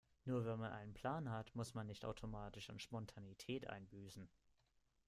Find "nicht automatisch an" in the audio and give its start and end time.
1.85-2.79